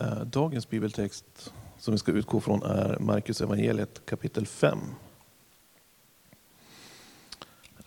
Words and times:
Eh, 0.00 0.20
dagens 0.20 0.68
bibeltext 0.68 1.52
som 1.78 1.92
vi 1.92 1.98
ska 1.98 2.12
utgå 2.12 2.40
från 2.40 2.62
är 2.62 2.98
Markus 2.98 3.40
evangeliet 3.40 4.06
kapitel 4.06 4.46
5. 4.46 4.78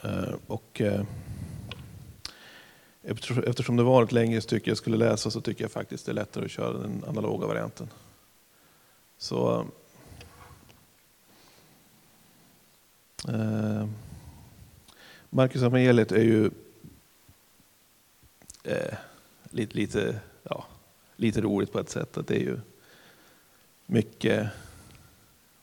Eh, 0.01 0.33
och 0.47 0.81
eh, 0.81 1.05
eftersom 3.45 3.77
det 3.77 3.83
var 3.83 4.03
ett 4.03 4.11
längre 4.11 4.41
stycke 4.41 4.69
jag 4.69 4.77
skulle 4.77 4.97
läsa 4.97 5.31
så 5.31 5.41
tycker 5.41 5.63
jag 5.63 5.71
faktiskt 5.71 6.05
det 6.05 6.11
är 6.11 6.13
lättare 6.13 6.45
att 6.45 6.51
köra 6.51 6.77
den 6.77 7.03
analoga 7.07 7.47
varianten. 7.47 7.89
Så 9.17 9.65
Markus 15.29 15.61
evangeliet 15.61 16.11
är 16.11 16.23
ju 16.23 16.51
eh, 18.63 18.97
lite, 19.49 19.75
lite, 19.75 20.19
lite 21.15 21.41
roligt 21.41 21.71
på 21.71 21.79
ett 21.79 21.89
sätt. 21.89 22.17
Att 22.17 22.27
det 22.27 22.35
är 22.35 22.39
ju 22.39 22.59
mycket, 23.85 24.47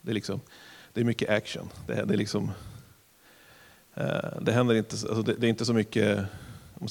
det 0.01 0.11
är 0.11 0.15
liksom, 0.15 0.41
det 0.93 1.01
är 1.01 1.05
mycket 1.05 1.31
action. 1.31 1.69
Det, 1.87 1.95
det 2.05 2.15
är 2.15 2.19
liksom, 2.19 2.51
eh, 3.95 4.41
det 4.41 4.53
händer 4.53 4.75
inte, 4.75 4.97
alltså 4.97 5.23
det, 5.23 5.35
det, 5.35 5.47
är 5.47 5.51
inte 5.51 5.65
så 5.65 5.75
mycket, 5.75 6.19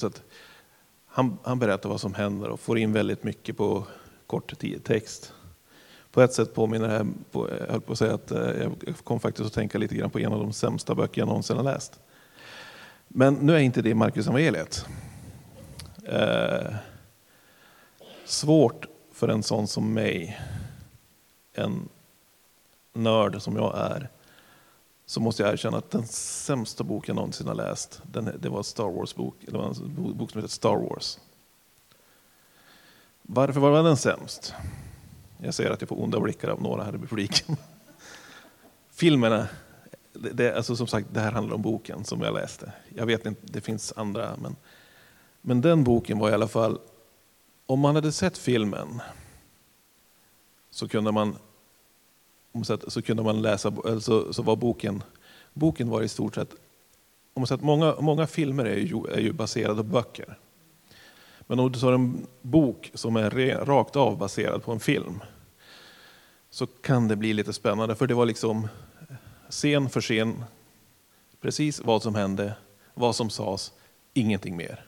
att 0.02 0.22
han, 1.06 1.38
han 1.42 1.58
berättar 1.58 1.88
vad 1.88 2.00
som 2.00 2.14
händer 2.14 2.48
och 2.48 2.60
får 2.60 2.78
in 2.78 2.92
väldigt 2.92 3.24
mycket 3.24 3.56
på 3.56 3.86
kort 4.26 4.58
tid, 4.58 4.84
text. 4.84 5.32
På 6.12 6.20
ett 6.20 6.32
sätt 6.32 6.54
påminner 6.54 6.88
det 6.88 6.94
här, 6.94 7.06
på, 7.30 7.50
jag 7.60 7.66
höll 7.66 7.80
på 7.80 7.92
att 7.92 7.98
säga 7.98 8.14
att 8.14 8.30
eh, 8.30 8.40
jag 8.40 8.96
kom 9.04 9.20
faktiskt 9.20 9.46
att 9.46 9.52
tänka 9.52 9.78
lite 9.78 9.94
grann 9.94 10.10
på 10.10 10.18
en 10.18 10.32
av 10.32 10.40
de 10.40 10.52
sämsta 10.52 10.94
böcker 10.94 11.20
jag 11.20 11.28
någonsin 11.28 11.56
har 11.56 11.64
läst. 11.64 12.00
Men 13.08 13.34
nu 13.34 13.54
är 13.54 13.58
inte 13.58 13.82
det 13.82 13.94
Marcus 13.94 14.26
evangeliet. 14.26 14.86
Eh, 16.04 16.74
Svårt 18.30 18.86
för 19.12 19.28
en 19.28 19.42
sån 19.42 19.68
som 19.68 19.94
mig, 19.94 20.40
en 21.52 21.88
nörd 22.92 23.42
som 23.42 23.56
jag 23.56 23.78
är, 23.78 24.08
så 25.06 25.20
måste 25.20 25.42
jag 25.42 25.52
erkänna 25.52 25.78
att 25.78 25.90
den 25.90 26.06
sämsta 26.06 26.84
bok 26.84 27.08
jag 27.08 27.14
någonsin 27.14 27.48
har 27.48 27.54
läst, 27.54 28.02
den, 28.12 28.30
det 28.38 28.48
var 28.48 28.58
en 28.58 28.64
Star 28.64 28.90
Wars-bok, 28.90 29.34
det 29.40 29.52
var 29.52 29.64
en 29.64 30.14
bok 30.16 30.30
som 30.30 30.40
heter 30.40 30.52
Star 30.52 30.76
Wars. 30.76 31.18
Varför 33.22 33.60
var 33.60 33.82
den 33.82 33.96
sämst? 33.96 34.54
Jag 35.38 35.54
ser 35.54 35.70
att 35.70 35.80
jag 35.80 35.88
får 35.88 36.02
onda 36.02 36.20
blickar 36.20 36.48
av 36.48 36.62
några 36.62 36.84
här 36.84 36.94
i 36.94 36.98
publiken. 36.98 37.56
Filmerna, 38.90 39.48
det, 40.12 40.30
det, 40.32 40.56
alltså 40.56 40.76
som 40.76 40.86
sagt, 40.86 41.08
det 41.12 41.20
här 41.20 41.32
handlar 41.32 41.54
om 41.54 41.62
boken 41.62 42.04
som 42.04 42.20
jag 42.20 42.34
läste. 42.34 42.72
Jag 42.88 43.06
vet 43.06 43.26
inte, 43.26 43.40
det 43.44 43.60
finns 43.60 43.92
andra, 43.96 44.36
men, 44.42 44.56
men 45.40 45.60
den 45.60 45.84
boken 45.84 46.18
var 46.18 46.30
i 46.30 46.32
alla 46.32 46.48
fall, 46.48 46.78
om 47.70 47.80
man 47.80 47.94
hade 47.94 48.12
sett 48.12 48.38
filmen 48.38 49.00
så 50.70 50.88
kunde 50.88 51.12
man 51.12 51.36
så 52.86 53.02
kunde 53.02 53.22
man 53.22 53.42
läsa, 53.42 53.72
så, 54.00 54.32
så 54.32 54.42
var 54.42 54.56
boken, 54.56 55.02
boken 55.52 55.88
var 55.88 56.02
i 56.02 56.08
stort 56.08 56.34
sett, 56.34 56.50
om 57.34 57.40
man 57.40 57.46
sett, 57.46 57.62
många, 57.62 57.94
många 58.00 58.26
filmer 58.26 58.64
är 58.64 58.76
ju, 58.76 59.06
är 59.06 59.20
ju 59.20 59.32
baserade 59.32 59.76
på 59.76 59.82
böcker. 59.82 60.38
Men 61.40 61.58
om 61.58 61.72
du 61.72 61.78
tar 61.78 61.92
en 61.92 62.26
bok 62.42 62.90
som 62.94 63.16
är 63.16 63.30
rakt 63.64 63.96
av 63.96 64.18
baserad 64.18 64.62
på 64.62 64.72
en 64.72 64.80
film 64.80 65.20
så 66.50 66.66
kan 66.66 67.08
det 67.08 67.16
bli 67.16 67.32
lite 67.32 67.52
spännande. 67.52 67.94
För 67.94 68.06
det 68.06 68.14
var 68.14 68.26
liksom 68.26 68.68
scen 69.48 69.90
för 69.90 70.00
scen, 70.00 70.44
precis 71.40 71.80
vad 71.84 72.02
som 72.02 72.14
hände, 72.14 72.54
vad 72.94 73.16
som 73.16 73.30
sades, 73.30 73.72
ingenting 74.14 74.56
mer. 74.56 74.84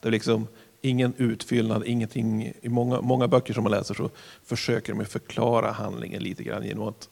Det 0.00 0.08
är 0.08 0.12
liksom 0.12 0.46
ingen 0.84 1.14
utfyllnad, 1.16 1.86
ingenting. 1.86 2.52
I 2.60 2.68
många, 2.68 3.00
många 3.00 3.28
böcker 3.28 3.54
som 3.54 3.62
man 3.62 3.72
läser 3.72 3.94
så 3.94 4.10
försöker 4.42 4.94
de 4.94 5.04
förklara 5.04 5.72
handlingen 5.72 6.22
lite 6.22 6.42
grann 6.42 6.66
genom 6.66 6.88
att, 6.88 7.08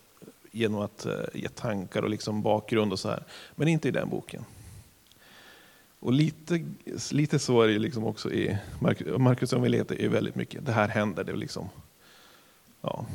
genom 0.50 0.80
att 0.80 1.06
eh, 1.06 1.12
ge 1.34 1.48
tankar 1.48 2.02
och 2.02 2.10
liksom 2.10 2.42
bakgrund 2.42 2.92
och 2.92 2.98
så 2.98 3.08
här. 3.08 3.24
Men 3.54 3.68
inte 3.68 3.88
i 3.88 3.90
den 3.90 4.08
boken. 4.08 4.44
Och 6.00 6.12
lite, 6.12 6.64
lite 7.12 7.38
så 7.38 7.62
är 7.62 7.68
det 7.68 7.78
liksom 7.78 8.04
också 8.04 8.32
i 8.32 8.58
Marcus 9.18 9.52
evangeliet 9.52 9.90
är 9.90 10.08
väldigt 10.08 10.34
mycket, 10.34 10.66
det 10.66 10.72
här 10.72 10.88
händer. 10.88 11.24
Det 11.24 11.36
liksom, 11.36 11.68
ja. 12.80 13.06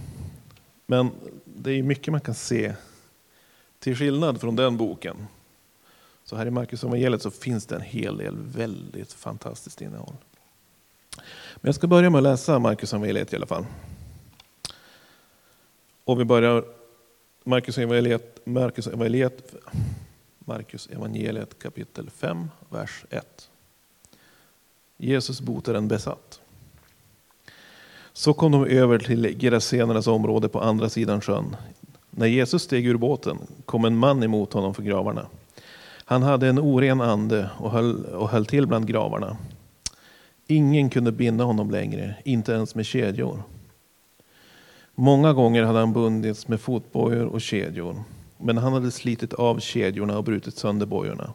Men 0.86 1.12
det 1.46 1.72
är 1.72 1.84
mycket 1.84 2.12
man 2.12 2.22
kan 2.22 2.36
se, 2.36 2.74
till 3.80 3.96
skillnad 3.96 4.42
från 4.42 4.56
den 4.56 4.78
boken. 4.78 5.18
Så 6.24 6.36
här 6.36 6.46
i 6.46 6.52
Marcus 6.52 6.84
evangeliet 6.84 7.22
så 7.22 7.32
finns 7.32 7.66
det 7.66 7.76
en 7.76 7.82
hel 7.82 8.18
del 8.18 8.38
väldigt 8.38 9.14
fantastiskt 9.14 9.82
innehåll. 9.82 10.16
Men 11.56 11.68
jag 11.68 11.76
ska 11.76 11.88
börja 11.88 12.10
med 12.10 12.18
att 12.18 12.24
läsa 12.24 12.60
Marcus 12.60 12.94
evangeliet 12.94 13.34
i 13.34 13.36
alla 13.36 13.46
fall. 13.46 13.66
Och 16.04 16.20
vi 16.20 16.26
börjar 16.26 16.64
Marcus 17.44 17.78
evangeliet, 17.78 18.40
Marcus 18.46 18.88
evangeliet 18.88 19.56
Markus 20.48 20.88
evangeliet 20.88 21.60
kapitel 21.60 22.10
5, 22.10 22.50
vers 22.70 23.06
1. 23.10 23.50
Jesus 24.98 25.42
botar 25.42 25.74
en 25.74 25.88
besatt. 25.88 26.40
Så 28.14 28.34
kom 28.34 28.52
de 28.52 28.66
över 28.66 29.00
till 29.00 29.40
Gerasenernas 29.40 30.08
område 30.08 30.50
på 30.50 30.62
andra 30.62 30.90
sidan 30.90 31.22
sjön. 31.22 31.56
När 32.10 32.28
Jesus 32.28 32.64
steg 32.64 32.86
ur 32.86 32.98
båten 32.98 33.38
kom 33.66 33.86
en 33.86 33.98
man 33.98 34.24
emot 34.24 34.54
honom 34.54 34.74
för 34.74 34.84
gravarna. 34.84 35.26
Han 36.06 36.24
hade 36.24 36.48
en 36.48 36.60
oren 36.60 37.02
ande 37.02 37.50
och 37.58 37.72
höll, 37.72 38.06
och 38.06 38.30
höll 38.30 38.46
till 38.46 38.68
bland 38.68 38.88
gravarna. 38.88 39.38
Ingen 40.48 40.90
kunde 40.90 41.12
binda 41.12 41.44
honom 41.44 41.72
längre, 41.72 42.16
inte 42.24 42.52
ens 42.52 42.76
med 42.76 42.86
kedjor. 42.86 43.44
Många 44.96 45.34
gånger 45.34 45.64
hade 45.64 45.80
han 45.80 45.94
bundits 45.94 46.48
med 46.48 46.62
fotbojor 46.62 47.26
och 47.26 47.42
kedjor. 47.42 48.04
Men 48.38 48.58
han 48.58 48.74
hade 48.74 48.92
slitit 48.92 49.34
av 49.34 49.60
kedjorna 49.60 50.18
och 50.18 50.24
brutit 50.24 50.58
sönder 50.58 50.86
bojorna. 50.86 51.34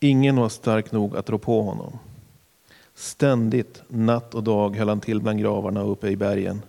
Ingen 0.00 0.36
var 0.36 0.48
stark 0.48 0.92
nog 0.92 1.16
att 1.16 1.30
rå 1.30 1.38
på 1.38 1.62
honom. 1.62 1.98
Ständigt, 2.94 3.82
natt 3.88 4.34
och 4.34 4.42
dag, 4.42 4.76
höll 4.76 4.88
han 4.88 5.00
till 5.00 5.20
bland 5.20 5.40
gravarna 5.40 5.82
uppe 5.82 6.08
i 6.08 6.16
bergen. 6.16 6.62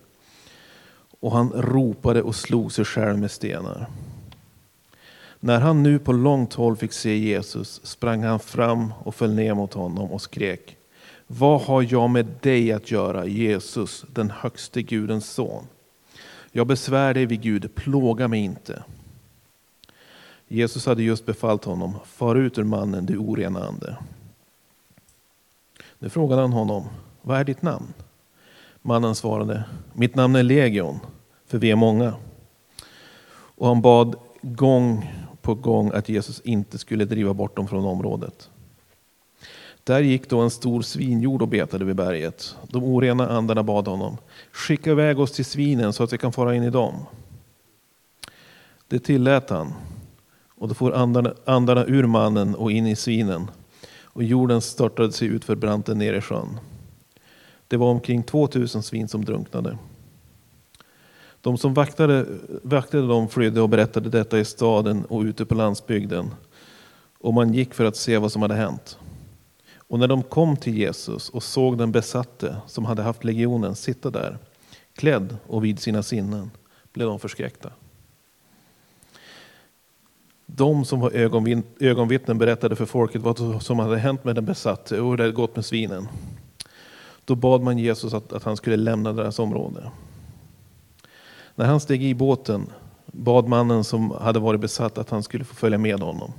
Och 1.20 1.32
han 1.32 1.52
ropade 1.52 2.22
och 2.22 2.36
slog 2.36 2.72
sig 2.72 2.86
själv 2.86 3.20
med 3.20 3.32
stenar. 3.32 3.88
När 5.40 5.60
han 5.60 5.84
nu 5.84 6.00
på 6.00 6.14
långt 6.14 6.54
håll 6.54 6.78
fick 6.78 6.94
se 6.94 7.18
Jesus 7.18 7.86
sprang 7.86 8.24
han 8.24 8.40
fram 8.40 8.94
och 9.04 9.16
föll 9.16 9.34
ner 9.34 9.54
mot 9.54 9.74
honom 9.74 10.12
och 10.12 10.22
skrek. 10.22 10.78
Vad 11.38 11.62
har 11.62 11.88
jag 11.90 12.09
med 12.09 12.28
dig 12.42 12.72
att 12.72 12.92
göra, 12.92 13.25
Jesus, 13.25 14.06
den 14.14 14.31
högste 14.31 14.81
Gudens 14.81 15.30
son? 15.30 15.68
Jag 16.52 16.68
besvär 16.68 17.14
dig 17.14 17.25
vid 17.25 17.42
Gud, 17.42 17.75
plåga 17.75 18.28
mig 18.28 18.40
inte. 18.40 18.84
Jesus 20.47 20.86
hade 20.86 21.03
just 21.03 21.25
befallt 21.25 21.66
honom, 21.66 21.96
far 22.06 22.36
ut 22.36 22.58
ur 22.58 22.64
mannen, 22.64 23.06
du 23.06 23.18
orena 23.18 23.68
ande. 23.68 23.97
Nu 26.00 26.09
frågade 26.09 26.41
han 26.41 26.53
honom, 26.53 26.86
vad 27.22 27.40
är 27.40 27.44
ditt 27.44 27.62
namn? 27.62 27.94
Mannen 28.81 29.16
svarade, 29.16 29.64
mitt 29.94 30.16
namn 30.16 30.36
är 30.36 30.44
Legion, 30.44 31.00
för 31.47 31.58
vi 31.58 31.72
är 31.72 31.75
många. 31.75 32.14
Och 33.34 33.68
han 33.68 33.81
bad 33.81 34.16
gång 34.41 35.12
på 35.41 35.56
gång 35.56 35.91
att 35.94 36.09
Jesus 36.09 36.41
inte 36.41 36.78
skulle 36.78 37.06
driva 37.06 37.34
bort 37.34 37.56
dem 37.56 37.68
från 37.68 37.86
området. 37.86 38.50
Där 39.84 40.02
gick 40.02 40.30
då 40.30 40.40
en 40.40 40.50
stor 40.50 40.81
svinjord 40.81 41.42
och 41.42 41.47
betade 41.47 41.86
vid 41.86 41.96
berget. 41.96 42.56
De 42.68 42.84
orena 42.84 43.30
andarna 43.30 43.64
bad 43.64 43.88
honom, 43.88 44.18
skicka 44.52 44.92
iväg 44.92 45.19
oss 45.19 45.31
till 45.31 45.46
svinen 45.46 45.94
så 45.94 46.03
att 46.03 46.14
vi 46.14 46.18
kan 46.18 46.31
fara 46.31 46.56
in 46.56 46.64
i 46.64 46.69
dem. 46.69 46.96
Det 48.88 49.00
tillät 49.00 49.50
han. 49.50 49.74
Och 50.56 50.68
då 50.68 50.74
for 50.74 50.94
andarna, 50.94 51.34
andarna 51.46 51.86
ur 51.86 52.06
mannen 52.06 52.56
och 52.56 52.72
in 52.72 52.88
i 52.88 52.96
svinen. 52.96 53.52
Och 54.03 54.24
jorden 54.24 54.62
störtade 54.62 55.12
sig 55.12 55.28
ut 55.28 55.46
för 55.46 55.56
branten 55.56 55.97
ner 55.97 56.14
i 56.14 56.22
sjön. 56.22 56.59
Det 57.68 57.78
var 57.78 57.88
omkring 57.88 58.24
2000 58.24 58.84
svin 58.84 59.08
som 59.08 59.26
drunknade. 59.26 59.78
De 61.41 61.58
som 61.58 61.73
vaktade, 61.73 62.26
vaktade 62.64 63.08
dem 63.08 63.29
flydde 63.29 63.61
och 63.61 63.70
berättade 63.70 64.09
detta 64.09 64.40
i 64.40 64.46
staden 64.46 65.06
och 65.06 65.22
ute 65.22 65.46
på 65.46 65.56
landsbygden. 65.56 66.29
Och 67.20 67.34
man 67.34 67.53
gick 67.53 67.73
för 67.73 67.85
att 67.85 67.96
se 67.96 68.17
vad 68.17 68.32
som 68.32 68.41
hade 68.41 68.56
hänt. 68.56 68.97
Och 69.91 69.99
när 69.99 70.08
de 70.08 70.23
kom 70.23 70.58
till 70.58 70.78
Jesus 70.78 71.29
och 71.29 71.43
såg 71.43 71.78
den 71.78 71.91
besatte 71.91 72.58
som 72.67 72.85
hade 72.85 73.02
haft 73.02 73.23
legionen 73.23 73.76
sitta 73.76 74.09
där, 74.09 74.38
klädd 74.96 75.38
och 75.47 75.66
vid 75.66 75.79
sina 75.79 76.03
sinnen, 76.03 76.52
blev 76.93 77.08
de 77.08 77.20
förskräckta. 77.20 77.72
De 80.46 80.85
som 80.85 80.99
var 80.99 81.11
ögonvittnen 81.79 82.38
berättade 82.38 82.76
för 82.76 82.85
folket 82.85 83.22
vad 83.22 83.64
som 83.64 83.79
hade 83.79 83.97
hänt 83.97 84.23
med 84.23 84.35
den 84.35 84.46
besatte 84.46 85.02
och 85.02 85.09
hur 85.09 85.17
det 85.17 85.23
hade 85.23 85.34
gått 85.34 85.55
med 85.55 85.66
svinen. 85.66 86.08
Då 87.26 87.35
bad 87.35 87.61
man 87.61 87.78
Jesus 87.78 88.14
att, 88.14 88.34
att 88.34 88.44
han 88.44 88.58
skulle 88.58 88.78
lämna 88.78 89.14
deras 89.14 89.40
område. 89.40 89.91
När 91.55 91.66
han 91.66 91.79
steg 91.79 92.03
i 92.03 92.16
båten 92.16 92.67
bad 93.05 93.47
mannen 93.47 93.84
som 93.84 94.11
hade 94.11 94.40
varit 94.40 94.61
besatt 94.61 94.97
att 94.97 95.09
han 95.09 95.23
skulle 95.23 95.44
få 95.44 95.55
följa 95.55 95.78
med 95.78 95.99
honom. 95.99 96.34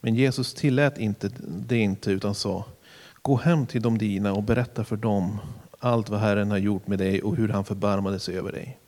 Men 0.00 0.14
Jesus 0.14 0.54
tillät 0.54 0.98
inte 0.98 1.30
det 1.48 1.78
inte 1.78 2.10
utan 2.10 2.34
sa 2.34 2.64
Gå 3.26 3.36
hem 3.36 3.66
till 3.66 3.82
de 3.82 3.98
dina 3.98 4.32
och 4.32 4.42
berätta 4.42 4.84
för 4.84 4.96
dem 4.96 5.38
allt 5.78 6.08
vad 6.08 6.20
Herren 6.20 6.50
har 6.50 6.58
gjort 6.58 6.86
med 6.86 6.98
dig 6.98 7.22
och 7.22 7.36
hur 7.36 7.48
han 7.48 7.64
förbarmade 7.64 8.18
sig 8.18 8.38
över 8.38 8.52
dig. 8.52 8.78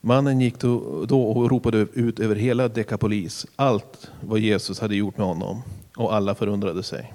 Mannen 0.00 0.40
gick 0.40 0.58
då 0.58 1.22
och 1.22 1.50
ropade 1.50 1.78
ut 1.78 2.20
över 2.20 2.36
hela 2.36 2.68
Dekapolis 2.68 3.46
allt 3.56 4.10
vad 4.20 4.38
Jesus 4.38 4.80
hade 4.80 4.96
gjort 4.96 5.16
med 5.16 5.26
honom 5.26 5.62
och 5.96 6.14
alla 6.14 6.34
förundrade 6.34 6.82
sig. 6.82 7.12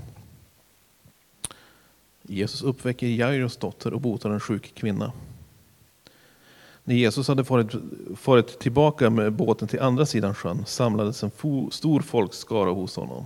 Jesus 2.22 2.62
uppväcker 2.62 3.08
Jairus 3.08 3.58
dotter 3.58 3.94
och 3.94 4.02
botar 4.02 4.30
en 4.30 4.40
sjuk 4.40 4.76
kvinna. 4.76 5.12
När 6.84 6.96
Jesus 6.96 7.28
hade 7.28 7.46
farit, 7.46 7.72
farit 8.16 8.60
tillbaka 8.60 9.10
med 9.10 9.34
båten 9.34 9.68
till 9.68 9.80
andra 9.82 10.06
sidan 10.06 10.36
sjön 10.36 10.66
samlades 10.66 11.24
en 11.24 11.32
stor 11.72 12.02
folkskara 12.02 12.70
hos 12.70 12.96
honom, 12.96 13.26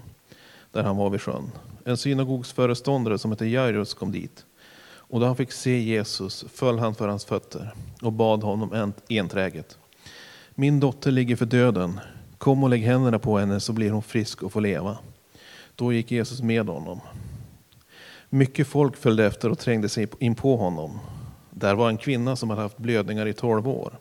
där 0.71 0.83
han 0.83 0.97
var 0.97 1.09
vid 1.09 1.21
sjön. 1.21 1.51
En 1.87 1.97
synagogsföreståndare 1.97 3.17
som 3.17 3.31
hette 3.31 3.45
Jairus 3.45 3.93
kom 3.93 4.11
dit. 4.11 4.45
Och 4.89 5.19
då 5.19 5.25
han 5.25 5.35
fick 5.35 5.51
se 5.51 5.79
Jesus 5.79 6.45
föll 6.53 6.79
han 6.79 6.95
för 6.95 7.07
hans 7.07 7.25
fötter 7.25 7.73
och 8.01 8.13
bad 8.13 8.43
honom 8.43 8.93
enträget. 9.09 9.77
Min 10.55 10.79
dotter 10.79 11.11
ligger 11.11 11.35
för 11.35 11.45
döden. 11.45 11.99
Kom 12.37 12.63
och 12.63 12.69
lägg 12.69 12.81
händerna 12.81 13.19
på 13.19 13.37
henne 13.37 13.59
så 13.59 13.73
blir 13.73 13.91
hon 13.91 14.03
frisk 14.03 14.43
och 14.43 14.53
får 14.53 14.61
leva. 14.61 14.97
Då 15.75 15.93
gick 15.93 16.11
Jesus 16.11 16.41
med 16.41 16.67
honom. 16.67 16.99
Mycket 18.29 18.67
folk 18.67 18.97
följde 18.97 19.25
efter 19.25 19.49
och 19.49 19.59
trängde 19.59 19.89
sig 19.89 20.07
in 20.19 20.35
på 20.35 20.55
honom. 20.55 20.99
Där 21.51 21.75
var 21.75 21.89
en 21.89 21.97
kvinna 21.97 22.35
som 22.35 22.49
hade 22.49 22.61
haft 22.61 22.77
blödningar 22.77 23.25
i 23.25 23.33
tolv 23.33 23.67
år. 23.67 23.93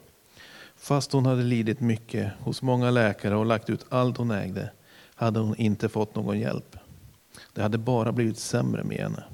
Fast 0.77 1.13
hon 1.13 1.27
hade 1.27 1.43
lidit 1.43 1.81
mycket 1.81 2.33
hos 2.41 2.63
många 2.63 2.91
läkare 2.91 3.37
och 3.37 3.47
lagt 3.47 3.71
ut 3.71 3.87
allt 3.89 4.17
hon 4.17 4.31
ägde 4.31 4.71
hade 5.15 5.41
hon 5.41 5.57
inte 5.57 5.89
fått 5.89 6.15
någon 6.15 6.39
hjälp. 6.39 6.77
Det 7.53 7.63
hade 7.63 7.79
bara 7.79 8.13
blivit 8.13 8.39
sämre 8.39 8.85
med 8.85 8.99
henne. 8.99 9.25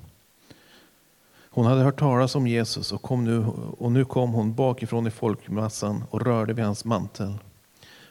Hon 1.54 1.66
hade 1.66 1.82
hört 1.82 1.98
talas 1.98 2.34
om 2.34 2.46
Jesus 2.46 2.92
och, 2.92 3.02
kom 3.02 3.24
nu, 3.24 3.44
och 3.78 3.92
nu 3.92 4.04
kom 4.04 4.32
hon 4.32 4.54
bakifrån 4.54 5.06
i 5.06 5.10
folkmassan 5.10 6.04
och 6.10 6.20
rörde 6.20 6.52
vid 6.52 6.64
hans 6.64 6.84
mantel. 6.84 7.38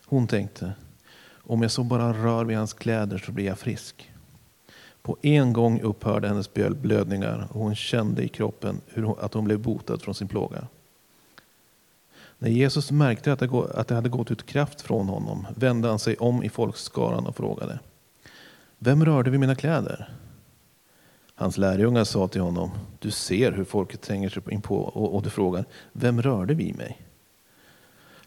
Hon 0.05 0.27
tänkte, 0.27 0.73
om 1.43 1.61
jag 1.61 1.71
så 1.71 1.83
bara 1.83 2.13
rör 2.13 2.45
vid 2.45 2.57
hans 2.57 2.73
kläder 2.73 3.17
så 3.17 3.31
blir 3.31 3.45
jag 3.45 3.59
frisk. 3.59 4.11
På 5.01 5.17
en 5.21 5.53
gång 5.53 5.81
upphörde 5.81 6.27
hennes 6.27 6.53
blödningar 6.53 7.47
och 7.51 7.59
hon 7.59 7.75
kände 7.75 8.23
i 8.23 8.27
kroppen 8.27 8.81
hur 8.87 9.03
hon, 9.03 9.19
att 9.19 9.33
hon 9.33 9.45
blev 9.45 9.59
botad 9.59 10.01
från 10.01 10.15
sin 10.15 10.27
plåga. 10.27 10.67
När 12.39 12.49
Jesus 12.49 12.91
märkte 12.91 13.33
att 13.33 13.39
det, 13.39 13.49
att 13.75 13.87
det 13.87 13.95
hade 13.95 14.09
gått 14.09 14.31
ut 14.31 14.45
kraft 14.45 14.81
från 14.81 15.07
honom 15.09 15.47
vände 15.55 15.87
han 15.87 15.99
sig 15.99 16.15
om 16.15 16.43
i 16.43 16.49
folkskaran 16.49 17.25
och 17.25 17.35
frågade 17.35 17.79
vem 18.83 19.05
rörde 19.05 19.29
vid 19.29 19.39
mina 19.39 19.55
kläder? 19.55 20.09
Hans 21.35 21.57
lärjungar 21.57 22.03
sa 22.03 22.27
till 22.27 22.41
honom 22.41 22.71
Du 22.99 23.11
ser 23.11 23.51
hur 23.51 23.63
folket 23.63 24.01
tränger 24.01 24.29
sig 24.29 24.43
in 24.51 24.61
på 24.61 24.77
och, 24.77 25.15
och 25.15 25.21
du 25.21 25.29
frågar 25.29 25.65
Vem 25.91 26.21
rörde 26.21 26.53
vid 26.53 26.77
mig? 26.77 27.01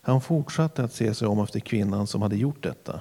Han 0.01 0.21
fortsatte 0.21 0.85
att 0.85 0.93
se 0.93 1.15
sig 1.15 1.29
om 1.29 1.41
efter 1.41 1.61
kvinnan 1.61 2.07
som 2.07 2.23
hade 2.23 2.37
gjort 2.37 2.63
detta. 2.63 3.01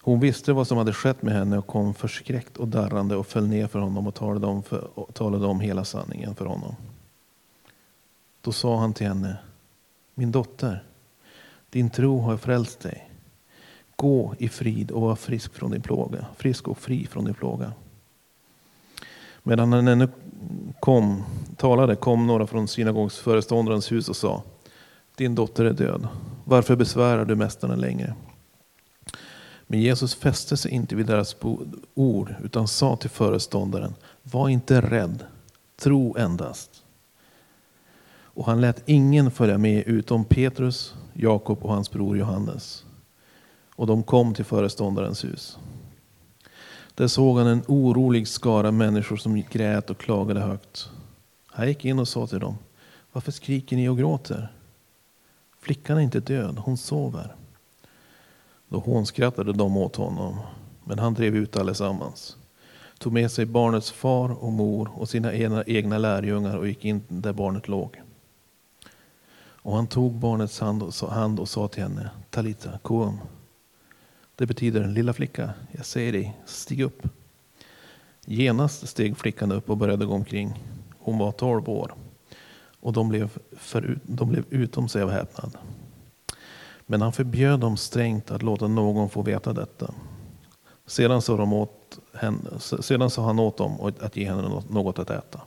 Hon 0.00 0.20
visste 0.20 0.52
vad 0.52 0.68
som 0.68 0.78
hade 0.78 0.92
skett 0.92 1.22
med 1.22 1.34
henne 1.34 1.58
och 1.58 1.66
kom 1.66 1.94
förskräckt 1.94 2.56
och 2.56 2.68
darrande 2.68 3.16
och 3.16 3.26
föll 3.26 3.46
ner 3.46 3.66
för 3.66 3.78
honom 3.78 4.06
och 4.06 4.14
talade 4.14 4.46
om, 4.46 4.62
för, 4.62 4.98
och 4.98 5.14
talade 5.14 5.46
om 5.46 5.60
hela 5.60 5.84
sanningen 5.84 6.34
för 6.34 6.44
honom. 6.44 6.74
Då 8.40 8.52
sa 8.52 8.78
han 8.78 8.94
till 8.94 9.06
henne, 9.06 9.36
min 10.14 10.32
dotter, 10.32 10.84
din 11.70 11.90
tro 11.90 12.18
har 12.18 12.36
frälst 12.36 12.80
dig. 12.80 13.10
Gå 13.96 14.34
i 14.38 14.48
frid 14.48 14.90
och 14.90 15.00
var 15.00 15.16
frisk, 15.16 15.54
från 15.54 15.70
din 15.70 15.82
plåga, 15.82 16.26
frisk 16.36 16.68
och 16.68 16.78
fri 16.78 17.06
från 17.06 17.24
din 17.24 17.34
plåga. 17.34 17.72
Medan 19.42 19.72
han 19.72 19.88
ännu 19.88 20.08
kom, 20.80 21.24
talade 21.56 21.96
kom 21.96 22.26
några 22.26 22.46
från 22.46 22.68
synagogsföreståndarens 22.68 23.92
hus 23.92 24.08
och 24.08 24.16
sa, 24.16 24.42
din 25.16 25.34
dotter 25.34 25.64
är 25.64 25.72
död. 25.72 26.08
Varför 26.44 26.76
besvärar 26.76 27.24
du 27.24 27.36
mästaren 27.36 27.80
längre? 27.80 28.14
Men 29.66 29.80
Jesus 29.80 30.14
fäste 30.14 30.56
sig 30.56 30.70
inte 30.70 30.96
vid 30.96 31.06
deras 31.06 31.36
ord 31.94 32.34
utan 32.44 32.68
sa 32.68 32.96
till 32.96 33.10
föreståndaren, 33.10 33.94
var 34.22 34.48
inte 34.48 34.80
rädd, 34.80 35.24
tro 35.76 36.16
endast. 36.16 36.82
Och 38.08 38.46
han 38.46 38.60
lät 38.60 38.82
ingen 38.86 39.30
följa 39.30 39.58
med 39.58 39.82
utom 39.86 40.24
Petrus, 40.24 40.94
Jakob 41.12 41.62
och 41.62 41.72
hans 41.72 41.90
bror 41.90 42.18
Johannes. 42.18 42.85
Och 43.76 43.86
de 43.86 44.02
kom 44.02 44.34
till 44.34 44.44
föreståndarens 44.44 45.24
hus. 45.24 45.58
Där 46.94 47.08
såg 47.08 47.38
han 47.38 47.46
en 47.46 47.62
orolig 47.68 48.28
skara 48.28 48.72
människor 48.72 49.16
som 49.16 49.42
grät 49.50 49.90
och 49.90 49.98
klagade 49.98 50.40
högt. 50.40 50.90
Han 51.46 51.68
gick 51.68 51.84
in 51.84 51.98
och 51.98 52.08
sa 52.08 52.26
till 52.26 52.40
dem, 52.40 52.58
varför 53.12 53.32
skriker 53.32 53.76
ni 53.76 53.88
och 53.88 53.98
gråter? 53.98 54.52
Flickan 55.60 55.96
är 55.96 56.00
inte 56.00 56.20
död, 56.20 56.58
hon 56.58 56.76
sover. 56.76 57.34
Då 58.68 58.78
hånskrattade 58.78 59.52
de 59.52 59.76
åt 59.76 59.96
honom, 59.96 60.38
men 60.84 60.98
han 60.98 61.14
drev 61.14 61.36
ut 61.36 61.56
allesammans. 61.56 62.36
Tog 62.98 63.12
med 63.12 63.30
sig 63.30 63.46
barnets 63.46 63.90
far 63.90 64.44
och 64.44 64.52
mor 64.52 64.90
och 64.94 65.08
sina 65.08 65.34
egna 65.66 65.98
lärjungar 65.98 66.56
och 66.56 66.68
gick 66.68 66.84
in 66.84 67.02
där 67.08 67.32
barnet 67.32 67.68
låg. 67.68 68.02
Och 69.38 69.76
han 69.76 69.86
tog 69.86 70.12
barnets 70.12 70.60
hand 70.60 70.82
och 70.82 70.94
sa, 70.94 71.10
hand 71.10 71.40
och 71.40 71.48
sa 71.48 71.68
till 71.68 71.82
henne, 71.82 72.10
Talita 72.30 72.78
koum. 72.82 73.18
Det 74.36 74.46
betyder, 74.46 74.88
lilla 74.88 75.12
flicka, 75.12 75.54
jag 75.72 75.86
säger 75.86 76.12
dig, 76.12 76.36
stig 76.46 76.80
upp. 76.80 77.02
Genast 78.24 78.88
steg 78.88 79.16
flickan 79.16 79.52
upp 79.52 79.70
och 79.70 79.76
började 79.76 80.06
gå 80.06 80.14
omkring. 80.14 80.64
Hon 80.98 81.18
var 81.18 81.32
tolv 81.32 81.68
år. 81.68 81.94
Och 82.80 82.92
de 82.92 83.08
blev, 83.08 83.38
förut, 83.52 83.98
de 84.02 84.28
blev 84.28 84.44
utom 84.50 84.88
sig 84.88 85.02
av 85.02 85.10
häpnad. 85.10 85.58
Men 86.86 87.02
han 87.02 87.12
förbjöd 87.12 87.60
dem 87.60 87.76
strängt 87.76 88.30
att 88.30 88.42
låta 88.42 88.68
någon 88.68 89.10
få 89.10 89.22
veta 89.22 89.52
detta. 89.52 89.94
Sedan 90.86 91.22
sa, 91.22 91.36
de 91.36 91.52
åt 91.52 91.98
henne, 92.12 92.60
sedan 92.60 93.10
sa 93.10 93.24
han 93.24 93.38
åt 93.38 93.56
dem 93.56 93.92
att 94.00 94.16
ge 94.16 94.28
henne 94.28 94.62
något 94.68 94.98
att 94.98 95.10
äta. 95.10 95.40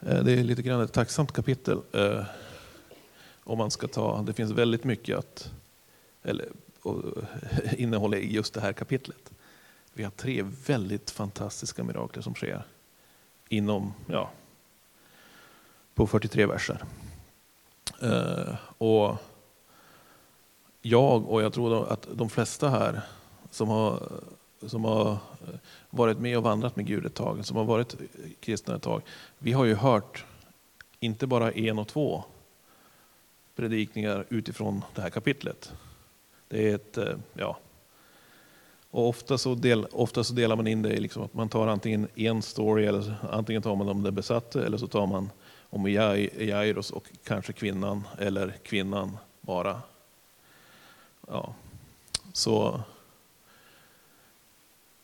Eh, 0.00 0.24
det 0.24 0.32
är 0.32 0.44
lite 0.44 0.62
grann 0.62 0.80
ett 0.80 0.92
tacksamt 0.92 1.32
kapitel. 1.32 1.78
Eh, 1.92 2.24
om 3.44 3.58
man 3.58 3.70
ska 3.70 3.88
ta, 3.88 4.22
det 4.22 4.32
finns 4.32 4.50
väldigt 4.50 4.84
mycket 4.84 5.18
att, 5.18 5.50
eller, 6.22 6.46
och 6.86 7.24
i 8.16 8.34
just 8.34 8.54
det 8.54 8.60
här 8.60 8.72
kapitlet. 8.72 9.32
Vi 9.92 10.04
har 10.04 10.10
tre 10.10 10.42
väldigt 10.66 11.10
fantastiska 11.10 11.84
mirakler 11.84 12.22
som 12.22 12.34
sker 12.34 12.62
inom, 13.48 13.94
ja, 14.06 14.30
på 15.94 16.06
43 16.06 16.46
verser. 16.46 16.84
Eh, 18.02 18.54
och 18.78 19.16
jag 20.82 21.28
och 21.28 21.42
jag 21.42 21.52
tror 21.52 21.92
att 21.92 22.08
de 22.12 22.28
flesta 22.28 22.68
här 22.68 23.02
som 23.50 23.68
har, 23.68 24.12
som 24.66 24.84
har 24.84 25.12
eh, 25.12 25.18
varit 25.90 26.18
med 26.18 26.36
och 26.36 26.42
vandrat 26.42 26.76
med 26.76 26.86
Gud 26.86 27.06
ett 27.06 27.14
tag, 27.14 27.46
som 27.46 27.56
har 27.56 27.64
varit 27.64 27.94
kristna 28.40 28.76
ett 28.76 28.82
tag, 28.82 29.02
vi 29.38 29.52
har 29.52 29.64
ju 29.64 29.74
hört 29.74 30.24
inte 31.00 31.26
bara 31.26 31.52
en 31.52 31.78
och 31.78 31.88
två 31.88 32.24
predikningar 33.56 34.26
utifrån 34.28 34.84
det 34.94 35.02
här 35.02 35.10
kapitlet. 35.10 35.72
Det 36.48 36.70
är 36.70 36.74
ett, 36.74 36.98
eh, 36.98 37.14
ja, 37.34 37.58
och 38.96 39.08
ofta 39.08 39.38
så, 39.38 39.54
del, 39.54 39.86
ofta 39.92 40.24
så 40.24 40.34
delar 40.34 40.56
man 40.56 40.66
in 40.66 40.82
det 40.82 40.92
i 40.92 41.00
liksom 41.00 41.22
att 41.22 41.34
man 41.34 41.48
tar 41.48 41.66
antingen 41.66 42.08
en 42.14 42.42
story, 42.42 42.86
eller 42.86 43.14
antingen 43.30 43.62
tar 43.62 43.76
man 43.76 43.88
om 43.88 44.02
den 44.02 44.14
besatte 44.14 44.66
eller 44.66 44.78
så 44.78 44.86
tar 44.86 45.06
man 45.06 45.30
om 45.70 45.90
Jairus 45.90 46.90
och 46.90 47.08
kanske 47.24 47.52
kvinnan, 47.52 48.02
eller 48.18 48.54
kvinnan 48.62 49.18
bara. 49.40 49.82
Ja, 51.28 51.54
så. 52.32 52.80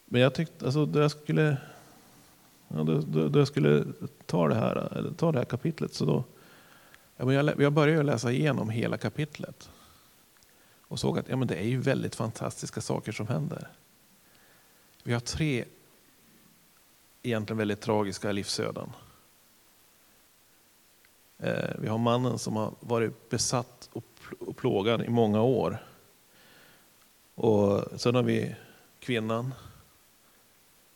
Men 0.05 0.21
jag 0.21 0.35
tyckte, 0.35 0.65
alltså, 0.65 0.87
då 0.87 1.01
jag 1.01 1.11
skulle, 1.11 1.57
ja, 2.69 2.83
då, 2.83 3.01
då, 3.01 3.29
då 3.29 3.39
jag 3.39 3.49
skulle 3.49 3.85
ta 4.27 4.49
det 4.49 4.55
här, 4.55 4.99
eller 4.99 5.11
ta 5.11 5.33
det 5.33 5.39
här 5.39 5.45
kapitlet, 5.45 5.95
så 5.95 6.05
då, 6.05 6.25
ja, 7.17 7.25
men 7.25 7.35
jag, 7.35 7.61
jag 7.61 7.73
började 7.73 8.03
läsa 8.03 8.33
igenom 8.33 8.71
hela 8.71 8.97
kapitlet 8.97 9.71
och 10.93 11.01
såg 11.01 11.19
att 11.19 11.29
ja, 11.29 11.37
men 11.37 11.49
det 11.49 11.57
är 11.57 11.65
ju 11.65 11.81
väldigt 11.81 12.15
fantastiska 12.15 12.81
saker 12.81 13.13
som 13.13 13.27
händer. 13.27 13.69
Vi 15.03 15.13
har 15.13 15.21
tre 15.21 15.65
egentligen 17.23 17.59
väldigt 17.59 17.81
tragiska 17.81 18.33
livsöden. 18.33 18.91
Eh, 21.39 21.71
vi 21.79 21.89
har 21.89 21.99
mannen 21.99 22.39
som 22.39 22.57
har 22.57 22.75
varit 22.81 23.31
besatt 23.31 23.91
och 23.93 24.05
plågad 24.57 25.03
i 25.03 25.09
många 25.09 25.43
år. 25.43 25.85
Och 27.35 28.01
sen 28.01 28.15
har 28.15 28.23
vi 28.23 28.55
kvinnan 28.99 29.55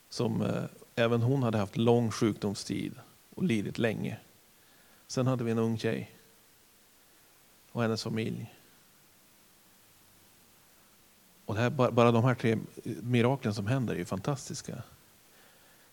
som 0.08 0.42
eh, 0.42 0.64
även 0.94 1.22
hon 1.22 1.42
hade 1.42 1.58
haft 1.58 1.76
lång 1.76 2.10
sjukdomstid 2.10 2.94
och 3.34 3.44
lidit 3.44 3.78
länge. 3.78 4.18
Sen 5.06 5.26
hade 5.26 5.44
vi 5.44 5.50
en 5.50 5.58
ung 5.58 5.78
tjej 5.78 6.16
och 7.72 7.82
hennes 7.82 8.02
familj. 8.02 8.55
Och 11.46 11.54
det 11.54 11.60
här, 11.60 11.70
bara 11.70 12.12
de 12.12 12.24
här 12.24 12.34
tre 12.34 12.58
miraklen 12.84 13.54
som 13.54 13.66
händer 13.66 13.94
är 13.94 13.98
ju 13.98 14.04
fantastiska. 14.04 14.82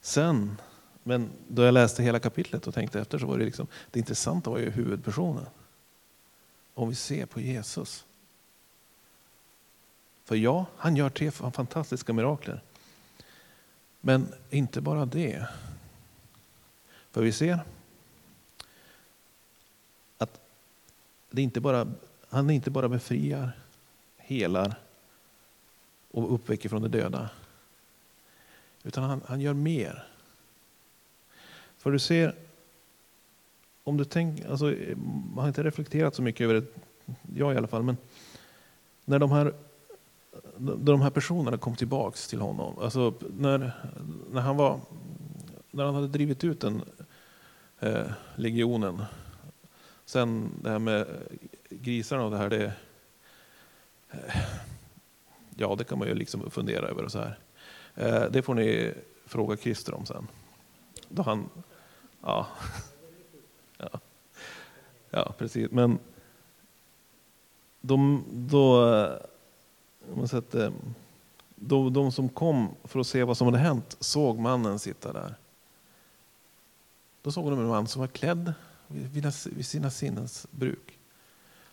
Sen 0.01 0.57
Men 1.03 1.29
då 1.48 1.63
jag 1.63 1.74
läste 1.74 2.03
hela 2.03 2.19
kapitlet 2.19 2.67
och 2.67 2.74
tänkte 2.74 3.00
efter 3.00 3.19
så 3.19 3.25
var 3.25 3.38
det 3.38 3.45
liksom, 3.45 3.67
det 3.91 4.00
intressanta 4.00 4.50
var 4.50 4.60
ju 4.60 4.69
huvudpersonen. 4.69 5.45
Om 6.74 6.89
vi 6.89 6.95
ser 6.95 7.25
på 7.25 7.39
Jesus. 7.41 8.05
För 10.25 10.36
ja, 10.36 10.65
han 10.77 10.95
gör 10.95 11.10
tre 11.10 11.31
fantastiska 11.31 12.13
mirakler. 12.13 12.62
Men 14.01 14.33
inte 14.50 14.81
bara 14.81 15.05
det. 15.05 15.48
För 17.12 17.22
vi 17.22 17.31
ser 17.31 17.60
att 20.17 20.39
det 21.29 21.41
inte 21.41 21.62
bara, 21.62 21.88
han 22.29 22.50
inte 22.50 22.72
bara 22.72 22.89
befriar, 22.89 23.51
helar 24.17 24.75
och 26.13 26.34
uppväcker 26.34 26.70
från 26.70 26.82
de 26.82 26.88
döda. 26.88 27.29
Utan 28.84 29.03
han, 29.03 29.22
han 29.25 29.41
gör 29.41 29.53
mer. 29.53 30.08
För 31.77 31.91
du 31.91 32.00
ser, 32.00 32.36
om 33.84 33.98
du 33.98 34.05
tänker, 34.05 34.50
alltså, 34.50 34.65
man 35.34 35.41
har 35.41 35.48
inte 35.48 35.63
reflekterat 35.63 36.15
så 36.15 36.22
mycket 36.22 36.41
över 36.41 36.53
det, 36.53 36.65
jag 37.36 37.53
i 37.53 37.58
alla 37.58 37.67
fall, 37.67 37.84
men 37.84 37.98
när 39.05 39.20
de 39.20 39.32
här, 39.32 39.53
de 40.58 41.01
här 41.01 41.10
personerna 41.10 41.58
kom 41.58 41.75
tillbaks 41.75 42.27
till 42.27 42.39
honom, 42.39 42.79
alltså 42.79 43.13
när, 43.38 43.72
när, 44.32 44.41
han, 44.41 44.58
var, 44.58 44.79
när 45.72 45.86
han 45.86 45.96
hade 45.96 46.08
drivit 46.08 46.43
ut 46.43 46.62
den 46.62 46.82
eh, 47.79 48.12
legionen, 48.36 49.03
sen 50.05 50.50
det 50.63 50.70
här 50.70 50.79
med 50.79 51.08
grisarna 51.70 52.24
och 52.24 52.32
det 52.32 52.38
här, 52.38 52.50
det, 52.50 52.74
ja 55.57 55.75
det 55.75 55.83
kan 55.83 56.00
man 56.00 56.07
ju 56.07 56.13
liksom 56.13 56.51
fundera 56.51 56.88
över 56.88 57.03
och 57.03 57.12
så 57.12 57.19
här. 57.19 57.39
Eh, 57.95 58.24
det 58.31 58.41
får 58.41 58.53
ni 58.53 58.93
fråga 59.25 59.57
Christer 59.57 59.93
om 59.93 60.05
sen. 60.05 60.27
Då 61.10 61.24
han, 61.24 61.50
ja. 62.22 62.48
ja. 63.77 64.00
Ja, 65.10 65.33
precis. 65.38 65.72
Men 65.72 66.00
de, 67.81 68.24
då, 68.31 68.93
eh, 68.95 69.12
man 70.15 70.27
sätter, 70.27 70.74
de, 71.55 71.93
de 71.93 72.12
som 72.12 72.29
kom 72.29 72.69
för 72.83 73.00
att 73.00 73.07
se 73.07 73.24
vad 73.24 73.38
som 73.38 73.48
hade 73.48 73.57
hänt 73.57 73.98
såg 74.00 74.39
mannen 74.39 74.79
sitta 74.79 75.13
där. 75.13 75.36
Då 77.22 77.31
såg 77.31 77.51
de 77.51 77.60
en 77.60 77.67
man 77.67 77.88
som 77.88 78.00
var 78.00 78.07
klädd 78.07 78.53
vid 78.88 79.33
sina 79.65 79.91
sinnens 79.91 80.48
bruk. 80.51 81.00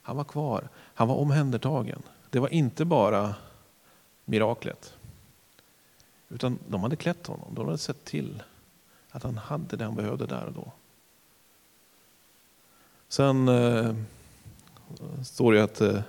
Han 0.02 0.16
var 0.16 0.25
kvar, 0.25 0.68
han 0.76 1.08
var 1.08 1.14
omhändertagen. 1.14 2.02
Det 2.30 2.38
var 2.38 2.49
inte 2.49 2.84
bara 2.84 3.34
miraklet. 4.30 4.94
Utan 6.28 6.58
de 6.68 6.82
hade 6.82 6.96
klätt 6.96 7.26
honom, 7.26 7.54
de 7.54 7.66
hade 7.66 7.78
sett 7.78 8.04
till 8.04 8.42
att 9.10 9.22
han 9.22 9.38
hade 9.38 9.76
det 9.76 9.84
han 9.84 9.94
behövde 9.94 10.26
där 10.26 10.46
och 10.46 10.52
då. 10.52 10.72
Sen 13.08 13.49
eh, 13.49 13.94
står 15.25 15.52
det 15.52 15.62
att 15.62 15.80
eh, 15.80 16.00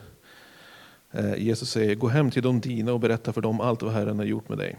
eh 1.12 1.36
Jesus 1.36 1.70
säger, 1.70 1.96
gå 1.96 2.08
hem 2.08 2.32
till 2.32 2.44
de 2.44 2.62
dina 2.62 2.94
och 2.94 3.00
berätta 3.00 3.34
för 3.34 3.42
dem 3.42 3.62
allt 3.62 3.82
vad 3.82 3.94
Herren 3.94 4.18
har 4.18 4.26
gjort 4.26 4.50
med 4.50 4.58
dig. 4.58 4.78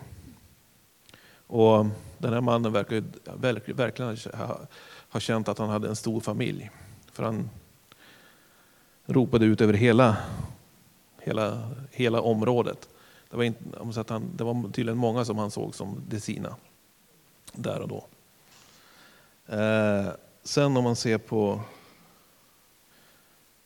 Och 1.47 1.87
den 2.19 2.33
här 2.33 2.41
mannen 2.41 2.73
verkar 2.73 3.05
verkligen, 3.25 3.77
verkligen 3.77 4.17
ha, 4.35 4.61
ha 5.09 5.21
känt 5.21 5.49
att 5.49 5.59
han 5.59 5.69
hade 5.69 5.89
en 5.89 5.97
stor 5.97 6.21
familj. 6.21 6.71
För 7.13 7.23
han 7.23 7.51
ropade 9.07 9.45
ut 9.47 9.61
över 9.61 9.75
hela, 9.75 10.17
hela, 11.19 11.71
hela 11.91 12.21
området. 12.21 12.89
Det 13.33 13.39
var, 13.39 13.45
inte, 13.45 14.01
att 14.01 14.09
han, 14.09 14.37
det 14.37 14.45
var 14.45 14.73
tydligen 14.73 14.99
många 14.99 15.25
som 15.25 15.39
han 15.39 15.51
såg 15.51 15.75
som 15.75 16.03
det 16.09 16.21
sina 16.21 16.57
där 17.53 17.81
och 17.81 17.89
då. 17.89 18.07
Eh, 19.57 20.09
sen 20.43 20.77
om 20.77 20.85
man 20.85 20.97
ser 20.97 21.19
på 21.19 21.61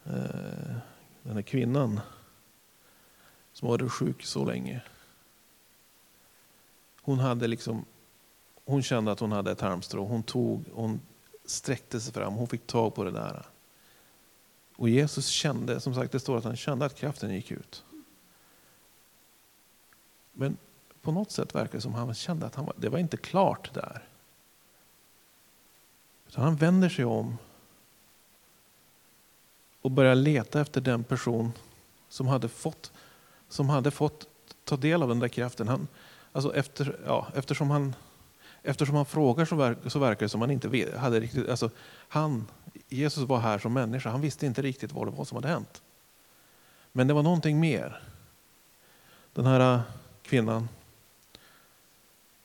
eh, 0.04 0.76
den 1.22 1.34
här 1.34 1.42
kvinnan 1.42 2.00
som 3.52 3.68
varit 3.68 3.92
sjuk 3.92 4.24
så 4.24 4.44
länge. 4.44 4.82
Hon, 7.02 7.18
hade 7.18 7.46
liksom, 7.46 7.84
hon 8.64 8.82
kände 8.82 9.12
att 9.12 9.20
hon 9.20 9.32
hade 9.32 9.50
ett 9.50 9.60
halmstrå. 9.60 10.04
Hon, 10.04 10.22
tog, 10.22 10.64
hon 10.72 11.00
sträckte 11.44 12.00
sig 12.00 12.12
fram, 12.12 12.34
hon 12.34 12.48
fick 12.48 12.66
tag 12.66 12.94
på 12.94 13.04
det 13.04 13.10
där. 13.10 13.46
Och 14.76 14.88
Jesus 14.88 15.26
kände, 15.26 15.80
som 15.80 15.94
sagt 15.94 16.12
det 16.12 16.20
står 16.20 16.38
att 16.38 16.44
han 16.44 16.56
kände 16.56 16.84
att 16.84 16.94
kraften 16.94 17.34
gick 17.34 17.50
ut. 17.50 17.84
Men 20.36 20.56
på 21.02 21.12
något 21.12 21.30
sätt 21.30 21.54
verkar 21.54 21.72
det 21.72 21.80
som 21.80 21.94
att 21.94 21.98
han 21.98 22.14
kände 22.14 22.46
att 22.46 22.54
han 22.54 22.64
var, 22.64 22.74
det 22.76 22.88
var 22.88 22.98
inte 22.98 23.16
klart 23.16 23.74
där. 23.74 24.08
Utan 26.28 26.44
han 26.44 26.56
vänder 26.56 26.88
sig 26.88 27.04
om 27.04 27.38
och 29.82 29.90
börjar 29.90 30.14
leta 30.14 30.60
efter 30.60 30.80
den 30.80 31.04
person 31.04 31.52
som 32.08 32.26
hade 32.26 32.48
fått, 32.48 32.92
som 33.48 33.68
hade 33.68 33.90
fått 33.90 34.26
ta 34.64 34.76
del 34.76 35.02
av 35.02 35.08
den 35.08 35.18
där 35.18 35.28
kraften. 35.28 35.68
Han, 35.68 35.88
alltså 36.32 36.54
efter, 36.54 36.96
ja, 37.06 37.26
eftersom, 37.34 37.70
han, 37.70 37.94
eftersom 38.62 38.94
han 38.96 39.06
frågar 39.06 39.44
så, 39.44 39.56
verk, 39.56 39.78
så 39.86 39.98
verkar 39.98 40.26
det 40.26 40.28
som 40.28 40.40
han 40.40 40.50
inte 40.50 40.98
hade 40.98 41.20
riktigt... 41.20 41.48
Alltså, 41.48 41.70
han, 42.08 42.46
Jesus 42.88 43.28
var 43.28 43.38
här 43.38 43.58
som 43.58 43.72
människa, 43.72 44.10
han 44.10 44.20
visste 44.20 44.46
inte 44.46 44.62
riktigt 44.62 44.92
vad 44.92 45.06
det 45.06 45.10
var 45.10 45.24
som 45.24 45.36
hade 45.36 45.48
hänt. 45.48 45.82
Men 46.92 47.06
det 47.06 47.14
var 47.14 47.22
någonting 47.22 47.60
mer. 47.60 48.02
Den 49.32 49.46
här 49.46 49.82
kvinnan. 50.26 50.68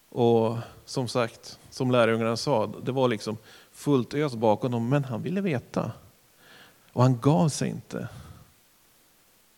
Och 0.10 0.58
som 0.86 1.08
sagt, 1.08 1.60
som 1.70 1.92
lärjungarna 1.92 2.38
sa, 2.38 2.68
det 2.68 2.92
var 2.92 3.08
liksom 3.08 3.38
fullt 3.72 4.14
ös 4.14 4.36
bakom 4.36 4.72
dem, 4.72 4.90
men 4.90 5.04
han 5.04 5.22
ville 5.22 5.42
veta. 5.42 5.92
Och 6.94 7.04
han 7.04 7.20
gav 7.20 7.50
sig 7.50 7.70
inte 7.70 8.10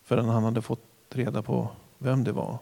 förrän 0.04 0.30
han 0.30 0.44
hade 0.44 0.62
fått 0.62 0.86
reda 1.10 1.42
på 1.42 1.70
vem 1.98 2.24
det 2.24 2.32
var. 2.32 2.58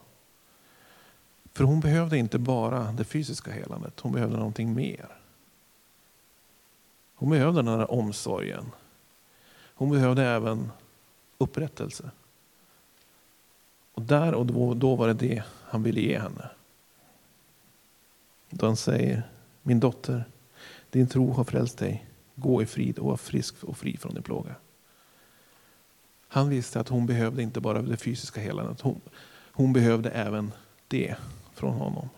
För 1.54 1.64
hon 1.64 1.80
behövde 1.80 2.18
inte 2.18 2.40
bara 2.40 2.92
det 2.92 3.04
fysiska 3.04 3.52
helandet, 3.52 4.00
hon 4.00 4.12
behövde 4.12 4.38
någonting 4.38 4.74
mer. 4.74 5.18
Hon 7.16 7.30
behövde 7.30 7.62
den 7.62 7.80
här 7.80 7.92
omsorgen. 7.92 8.72
Hon 9.76 9.90
behövde 9.90 10.24
även 10.24 10.72
upprättelse. 11.38 12.12
Och 14.02 14.08
där 14.08 14.34
och 14.34 14.46
då, 14.46 14.74
då 14.74 14.96
var 14.96 15.08
det 15.08 15.14
det 15.14 15.44
han 15.64 15.84
ville 15.84 16.02
ge 16.02 16.20
henne. 16.20 16.50
Då 18.50 18.66
han 18.66 18.78
säger, 18.78 19.24
min 19.62 19.80
dotter, 19.80 20.26
din 20.90 21.08
tro 21.08 21.32
har 21.32 21.44
frälst 21.44 21.78
dig. 21.78 22.06
Gå 22.36 22.62
i 22.62 22.66
frid 22.66 23.00
och 23.00 23.10
var 23.10 23.18
frisk 23.18 23.64
och 23.64 23.78
fri 23.78 23.98
från 23.98 24.14
din 24.14 24.24
plåga. 24.24 24.56
Han 26.28 26.50
visste 26.50 26.80
att 26.80 26.90
hon 26.90 27.06
behövde 27.06 27.44
inte 27.44 27.60
bara 27.62 27.82
det 27.82 27.98
fysiska 27.98 28.42
helandet. 28.42 28.82
Hon, 28.82 29.02
hon 29.52 29.74
behövde 29.74 30.10
även 30.10 30.52
det 30.88 31.16
från 31.54 31.74
honom. 31.74 32.10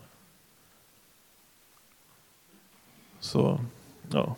Så, 3.20 3.60
ja. 4.10 4.36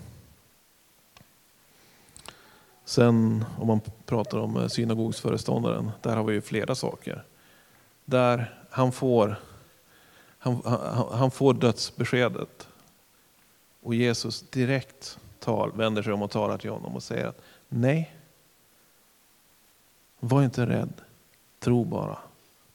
Sen 2.85 3.45
om 3.59 3.67
man 3.67 3.81
pratar 4.07 4.39
om 4.39 4.69
synagogsföreståndaren, 4.71 5.91
där 6.03 6.17
har 6.17 6.25
vi 6.25 6.35
ju 6.35 6.41
flera 6.41 6.75
saker. 6.75 7.25
Där 8.09 8.55
han 8.71 8.93
får, 8.93 9.37
han, 10.39 10.63
han, 10.65 11.19
han 11.19 11.31
får 11.31 11.55
dödsbeskedet. 11.55 12.69
Och 13.81 13.95
Jesus 13.95 14.51
direkt 14.51 15.19
tal, 15.39 15.73
vänder 15.73 16.03
sig 16.03 16.13
om 16.13 16.23
och 16.23 16.31
talar 16.31 16.59
till 16.59 16.71
honom 16.71 16.95
och 16.97 17.03
säger 17.03 17.27
att 17.27 17.43
nej, 17.69 18.17
var 20.21 20.43
inte 20.43 20.67
rädd, 20.67 20.93
tro 21.59 21.85
bara, 21.85 22.19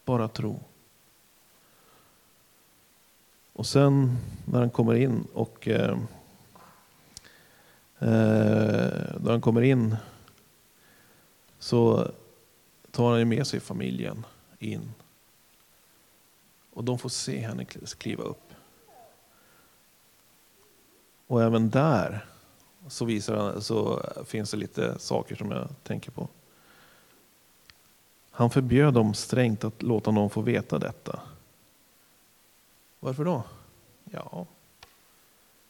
bara 0.05 0.27
tro. 0.27 0.59
Och 3.53 3.65
sen 3.65 4.17
när 4.45 4.59
han 4.59 4.69
kommer 4.69 4.95
in 4.95 5.27
och 5.33 5.67
eh, 5.67 5.97
eh 7.99 9.17
när 9.19 9.29
han 9.31 9.41
kommer 9.41 9.61
in 9.61 9.95
så 11.59 12.11
tar 12.91 13.17
han 13.17 13.29
med 13.29 13.47
sig 13.47 13.59
familjen 13.59 14.25
in. 14.59 14.93
Och 16.73 16.83
de 16.83 16.99
får 16.99 17.09
se 17.09 17.39
henne 17.39 17.65
kliva 17.65 18.23
upp. 18.23 18.53
Och 21.27 21.43
även 21.43 21.69
där 21.69 22.25
så, 22.87 23.05
visar, 23.05 23.59
så 23.59 24.01
finns 24.25 24.51
det 24.51 24.57
lite 24.57 24.99
saker 24.99 25.35
som 25.35 25.51
jag 25.51 25.67
tänker 25.83 26.11
på. 26.11 26.27
Han 28.31 28.49
förbjöd 28.49 28.93
dem 28.93 29.13
strängt 29.13 29.63
att 29.63 29.81
låta 29.81 30.11
någon 30.11 30.29
få 30.29 30.41
veta 30.41 30.79
detta. 30.79 31.19
Varför 32.99 33.25
då? 33.25 33.43
Ja, 34.03 34.45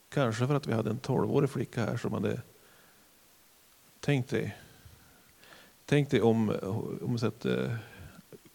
kanske 0.10 0.48
för 0.48 0.55
att 0.55 0.67
vi 0.67 0.74
hade 0.74 0.89
en 0.89 1.00
tolvårig 1.00 1.50
flicka 1.50 1.86
här 1.86 1.98
som 1.98 2.13
hade 2.13 2.41
tänkt 4.00 4.29
dig, 4.29 4.58
tänk 5.86 6.10
dig 6.10 6.22
om, 6.22 6.50
om 7.01 7.20
sett, 7.20 7.46
eh, 7.46 7.75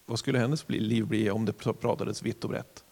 vad 0.07 0.19
skulle 0.19 0.39
hennes 0.39 0.69
liv 0.69 1.07
bli 1.07 1.31
om 1.31 1.45
det 1.45 1.53
pratades 1.53 2.23
vitt 2.23 2.45
och 2.45 2.51
brett? 2.51 2.85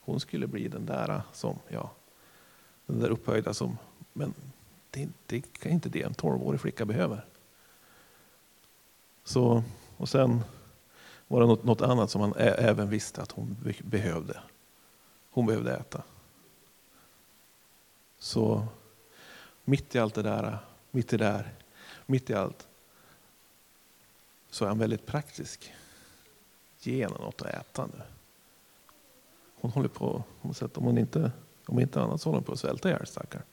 Hon 0.00 0.20
skulle 0.20 0.46
bli 0.46 0.68
den 0.68 0.86
där 0.86 1.10
äh, 1.10 1.20
som, 1.32 1.58
ja, 1.68 1.90
den 2.86 3.00
där 3.00 3.10
upphöjda 3.10 3.54
som, 3.54 3.78
men 4.12 4.34
det, 4.90 5.08
det 5.26 5.36
är 5.62 5.70
inte 5.70 5.88
det 5.88 6.02
en 6.02 6.14
tolvårig 6.14 6.60
flicka 6.60 6.84
behöver. 6.84 7.24
Så, 9.24 9.62
och 9.96 10.08
sen 10.08 10.40
var 11.28 11.40
det 11.40 11.46
något, 11.46 11.64
något 11.64 11.80
annat 11.80 12.10
som 12.10 12.20
han 12.20 12.34
ä, 12.36 12.54
även 12.58 12.88
visste 12.88 13.22
att 13.22 13.32
hon 13.32 13.56
behövde. 13.82 14.40
Hon 15.30 15.46
behövde 15.46 15.76
äta. 15.76 16.02
Så 18.18 18.66
mitt 19.64 19.94
i 19.94 19.98
allt 19.98 20.14
det 20.14 20.22
där, 20.22 20.44
äh, 20.44 20.58
mitt 20.90 21.12
i 21.12 21.16
där, 21.16 21.54
mitt 22.06 22.30
i 22.30 22.34
allt, 22.34 22.68
så 24.50 24.64
är 24.64 24.68
han 24.68 24.78
väldigt 24.78 25.06
praktisk. 25.06 25.72
Ge 26.80 27.02
henne 27.02 27.18
något 27.18 27.42
att 27.42 27.48
äta 27.48 27.86
nu. 27.86 28.02
Hon 29.60 29.70
håller 29.70 29.88
på, 29.88 30.24
om 30.42 30.54
hon 30.74 30.98
inte, 30.98 31.32
om 31.66 31.80
inte 31.80 32.02
annat 32.02 32.20
så 32.20 32.28
håller 32.28 32.38
hon 32.38 32.44
på 32.44 32.52
att 32.52 32.58
svälta 32.58 32.88
ihjäl 32.88 33.06
stackaren. 33.06 33.44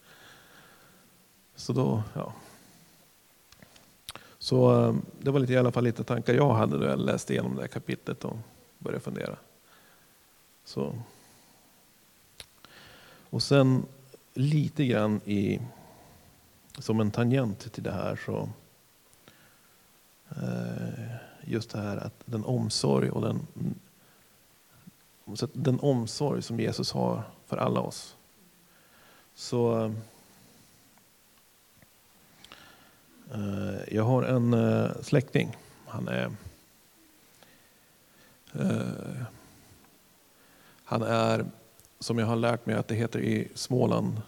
Så 1.55 1.73
då, 1.73 2.03
ja. 2.13 2.33
Så 4.37 4.87
eh, 4.87 4.95
det 5.19 5.31
var 5.31 5.39
lite, 5.39 5.53
i 5.53 5.57
alla 5.57 5.71
fall 5.71 5.83
lite 5.83 6.03
tankar 6.03 6.33
jag 6.33 6.53
hade 6.53 6.77
när 6.77 6.87
jag 6.87 6.99
läste 6.99 7.33
igenom 7.33 7.55
det 7.55 7.61
här 7.61 7.67
kapitlet 7.67 8.25
och 8.25 8.37
började 8.77 9.03
fundera. 9.03 9.37
Så. 10.65 11.01
Och 13.29 13.43
sen 13.43 13.85
lite 14.33 14.85
grann 14.85 15.21
i, 15.25 15.61
som 16.77 16.99
en 16.99 17.11
tangent 17.11 17.73
till 17.73 17.83
det 17.83 17.91
här 17.91 18.19
så 18.25 18.49
eh, 20.29 21.06
just 21.47 21.69
det 21.69 21.79
här 21.79 21.97
att 21.97 22.23
den 22.25 22.45
omsorg 22.45 23.09
och 23.09 23.21
den, 23.21 23.47
den 25.53 25.79
omsorg 25.79 26.41
som 26.41 26.59
Jesus 26.59 26.91
har 26.91 27.23
för 27.45 27.57
alla 27.57 27.79
oss. 27.79 28.15
Så 29.35 29.93
eh, 33.31 33.93
jag 33.95 34.03
har 34.03 34.23
en 34.23 34.53
eh, 34.53 34.91
släkting. 35.01 35.57
Han 35.87 36.07
är, 36.07 36.31
eh, 38.53 39.23
han 40.83 41.01
är, 41.01 41.45
som 41.99 42.19
jag 42.19 42.25
har 42.25 42.35
lärt 42.35 42.65
mig 42.65 42.75
att 42.75 42.87
det 42.87 42.95
heter 42.95 43.19
i 43.19 43.47
Småland, 43.55 44.21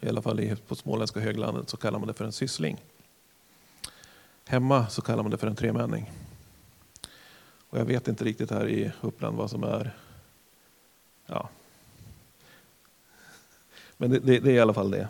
i 0.00 0.08
alla 0.08 0.22
fall 0.22 0.56
på 0.68 0.74
småländska 0.74 1.20
höglandet, 1.20 1.68
så 1.68 1.76
kallar 1.76 1.98
man 1.98 2.08
det 2.08 2.14
för 2.14 2.24
en 2.24 2.32
syssling. 2.32 2.76
Hemma 4.46 4.88
så 4.88 5.02
kallar 5.02 5.22
man 5.22 5.30
det 5.30 5.38
för 5.38 5.46
en 5.46 5.56
tremänning. 5.56 6.10
Och 7.70 7.78
jag 7.78 7.84
vet 7.84 8.08
inte 8.08 8.24
riktigt 8.24 8.50
här 8.50 8.68
i 8.68 8.92
Uppland 9.00 9.36
vad 9.36 9.50
som 9.50 9.64
är... 9.64 9.96
Ja. 11.26 11.48
Men 13.96 14.10
det, 14.10 14.18
det, 14.18 14.38
det 14.38 14.50
är 14.50 14.54
i 14.54 14.60
alla 14.60 14.74
fall 14.74 14.90
det. 14.90 15.08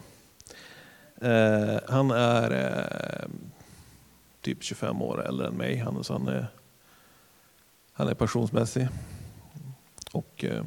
Eh, 1.21 1.81
han 1.89 2.11
är 2.11 2.51
eh, 2.51 3.29
typ 4.41 4.63
25 4.63 5.03
år 5.03 5.27
äldre 5.27 5.47
än 5.47 5.55
mig. 5.55 5.77
Han, 5.77 6.05
så 6.05 6.13
han, 6.13 6.29
är, 6.29 6.47
han 7.93 8.09
är 8.09 8.15
passionsmässig. 8.15 8.89
Och, 10.13 10.45
eh, 10.45 10.65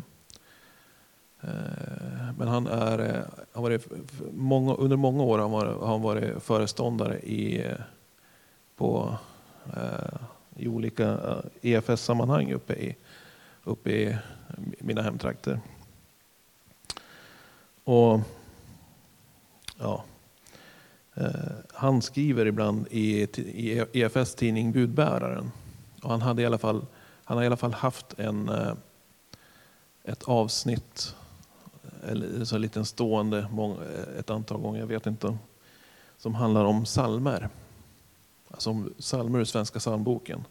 eh, 1.41 2.33
men 2.38 2.47
han 2.47 2.67
är, 2.67 3.00
eh, 3.00 3.23
han 3.53 3.63
varit, 3.63 3.88
många, 4.31 4.73
under 4.73 4.97
många 4.97 5.23
år 5.23 5.39
har 5.39 5.88
han 5.88 6.01
varit 6.01 6.43
föreståndare 6.43 7.19
i, 7.19 7.65
eh, 7.65 7.77
på, 8.75 9.17
i 10.55 10.67
olika 10.67 11.03
eh, 11.03 11.38
EFS-sammanhang 11.62 12.53
uppe 12.53 12.74
i, 12.74 12.95
uppe 13.63 13.91
i 13.91 14.17
mina 14.79 15.01
hemtrakter. 15.01 15.60
Och 17.83 18.19
ja, 19.79 20.03
Eh, 21.15 21.51
han 21.74 22.01
skriver 22.01 22.45
ibland 22.45 22.88
i, 22.91 23.22
i 23.38 23.86
EFS 23.93 24.36
tidning 24.36 24.71
Budbäraren. 24.71 25.51
Och 26.01 26.10
han, 26.10 26.21
hade 26.21 26.41
i 26.41 26.45
alla 26.45 26.58
fall, 26.58 26.86
han 27.23 27.38
har 27.38 27.43
i 27.43 27.47
alla 27.47 27.58
fall 27.58 27.73
haft 27.73 28.19
en, 28.19 28.49
eh, 28.49 28.73
ett 30.04 30.23
avsnitt, 30.23 31.15
eller 32.08 32.45
så 32.45 32.56
en 32.56 32.62
liten 32.62 32.86
stående 32.86 33.38
eh, 33.39 34.19
ett 34.19 34.30
antal 34.30 34.62
gånger, 34.62 34.80
jag 34.80 34.88
vet 34.88 35.08
inte, 35.08 35.38
som 36.17 36.36
handlar 36.36 36.65
om 36.65 36.86
salmer. 36.86 37.49
Alltså 38.53 38.69
om 38.69 38.93
psalmer 38.99 39.39
ur 39.39 39.45
Svenska 39.45 39.79
psalmboken. 39.79 40.45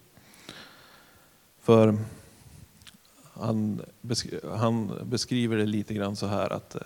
För 1.61 1.99
han, 3.33 3.83
han 4.59 4.99
beskriver 5.03 5.57
det 5.57 5.67
lite 5.67 5.95
grann 5.95 6.17
så 6.17 6.27
här 6.27 6.53
att 6.53 6.75
eh, 6.75 6.81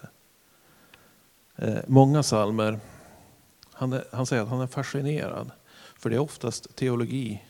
eh, 1.57 1.79
många 1.87 2.23
psalmer, 2.23 2.81
han, 3.73 3.93
är, 3.93 4.05
han 4.13 4.27
säger 4.27 4.43
att 4.43 4.49
han 4.49 4.61
är 4.61 4.67
fascinerad, 4.67 5.51
för 5.99 6.11
det 6.11 6.17
är 6.17 6.21
oftast 6.21 6.77
teologi 6.77 7.45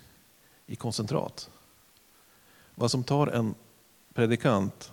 i 0.66 0.76
koncentrat. 0.76 1.50
Vad 2.74 2.90
som 2.90 3.04
tar 3.04 3.26
en 3.26 3.54
predikant 4.14 4.92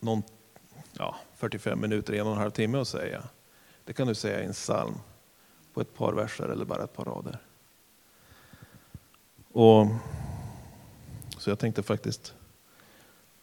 någon, 0.00 0.22
ja, 0.92 1.16
45 1.34 1.80
minuter, 1.80 2.12
en 2.12 2.26
och 2.26 2.32
en 2.32 2.38
halv 2.38 2.50
timme 2.50 2.78
att 2.78 2.88
säga, 2.88 3.22
det 3.84 3.92
kan 3.92 4.06
du 4.06 4.14
säga 4.14 4.42
i 4.42 4.46
en 4.46 4.52
psalm 4.52 4.94
på 5.74 5.80
ett 5.80 5.94
par 5.94 6.12
verser 6.12 6.48
eller 6.48 6.64
bara 6.64 6.84
ett 6.84 6.96
par 6.96 7.04
rader. 7.04 7.38
Och, 9.54 9.86
så 11.38 11.50
jag 11.50 11.58
tänkte 11.58 11.82
faktiskt 11.82 12.34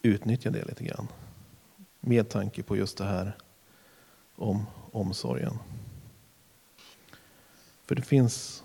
utnyttja 0.01 0.49
det 0.49 0.65
lite 0.65 0.83
grann. 0.83 1.07
Med 1.99 2.29
tanke 2.29 2.63
på 2.63 2.77
just 2.77 2.97
det 2.97 3.05
här 3.05 3.37
om 4.35 4.65
omsorgen. 4.91 5.59
För 7.85 7.95
det 7.95 8.01
finns 8.01 8.63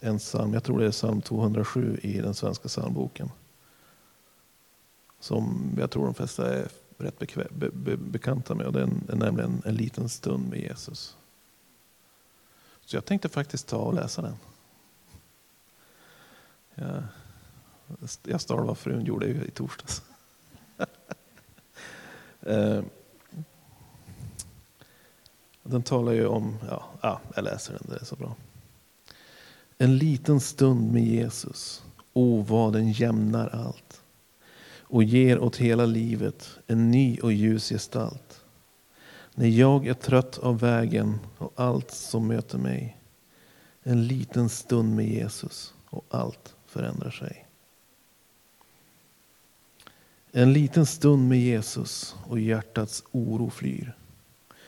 en 0.00 0.18
psalm, 0.18 0.54
jag 0.54 0.64
tror 0.64 0.78
det 0.78 0.86
är 0.86 0.90
psalm 0.90 1.22
207 1.22 1.98
i 2.02 2.20
den 2.20 2.34
svenska 2.34 2.68
psalmboken. 2.68 3.30
Som 5.20 5.74
jag 5.78 5.90
tror 5.90 6.04
de 6.04 6.14
flesta 6.14 6.54
är 6.54 6.68
rätt 6.98 7.18
bekvä, 7.18 7.46
be, 7.50 7.70
be, 7.70 7.96
bekanta 7.96 8.54
med. 8.54 8.66
Och 8.66 8.72
det 8.72 8.82
är 8.82 9.16
nämligen 9.16 9.62
en 9.64 9.74
liten 9.74 10.08
stund 10.08 10.48
med 10.48 10.60
Jesus. 10.60 11.16
Så 12.84 12.96
jag 12.96 13.04
tänkte 13.04 13.28
faktiskt 13.28 13.68
ta 13.68 13.76
och 13.76 13.94
läsa 13.94 14.22
den. 14.22 14.36
Jag, 16.74 17.02
jag 18.22 18.40
stal 18.40 18.66
vad 18.66 18.78
frun 18.78 19.04
gjorde 19.04 19.26
i 19.26 19.50
torsdags. 19.50 20.02
Eh, 22.46 22.82
den 25.62 25.82
talar 25.82 26.12
ju 26.12 26.26
om, 26.26 26.56
ja, 26.68 26.84
ja, 27.00 27.20
jag 27.34 27.44
läser 27.44 27.72
den, 27.72 27.82
det 27.88 28.00
är 28.00 28.04
så 28.04 28.16
bra. 28.16 28.36
En 29.78 29.98
liten 29.98 30.40
stund 30.40 30.92
med 30.92 31.04
Jesus, 31.04 31.82
o 32.12 32.44
vad 32.48 32.72
den 32.72 32.92
jämnar 32.92 33.48
allt 33.48 34.02
och 34.92 35.02
ger 35.02 35.38
åt 35.38 35.56
hela 35.56 35.86
livet 35.86 36.58
en 36.66 36.90
ny 36.90 37.18
och 37.18 37.32
ljus 37.32 37.68
gestalt. 37.68 38.40
När 39.34 39.48
jag 39.48 39.86
är 39.86 39.94
trött 39.94 40.38
av 40.38 40.58
vägen 40.60 41.18
och 41.38 41.52
allt 41.56 41.90
som 41.90 42.26
möter 42.26 42.58
mig. 42.58 42.96
En 43.82 44.06
liten 44.06 44.48
stund 44.48 44.96
med 44.96 45.08
Jesus 45.08 45.74
och 45.90 46.04
allt 46.10 46.54
förändrar 46.72 47.10
sig. 47.10 47.46
En 50.32 50.52
liten 50.52 50.86
stund 50.86 51.28
med 51.28 51.40
Jesus 51.40 52.16
och 52.28 52.40
hjärtats 52.40 53.04
oro 53.12 53.50
flyr 53.50 53.96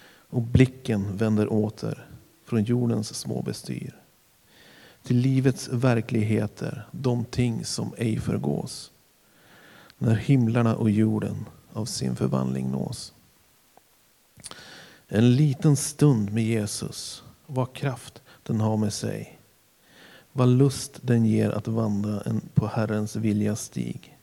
och 0.07 0.43
blicken 0.43 1.17
vänder 1.17 1.53
åter 1.53 2.07
från 2.45 2.65
jordens 2.65 3.15
små 3.15 3.43
bestyr 3.43 4.01
till 5.03 5.17
livets 5.17 5.69
verkligheter, 5.69 6.89
de 6.91 7.25
ting 7.25 7.65
som 7.65 7.95
ej 7.99 8.21
förgås 8.21 8.93
när 9.99 10.15
himlarna 10.15 10.77
och 10.77 10.91
jorden 10.91 11.47
av 11.73 11.85
sin 11.85 12.17
förvandling 12.17 12.71
nås. 12.71 13.13
En 15.09 15.37
liten 15.37 15.77
stund 15.77 16.33
med 16.33 16.45
Jesus, 16.45 17.23
vad 17.47 17.73
kraft 17.73 18.23
den 18.43 18.61
har 18.61 18.77
med 18.77 18.93
sig. 18.93 19.39
Vad 20.37 20.49
lust 20.49 20.99
den 21.03 21.27
ger 21.27 21.51
att 21.51 21.69
vandra 21.69 22.23
på 22.55 22.67
Herrens 22.67 23.17
viljas 23.17 23.61
stig. 23.61 24.19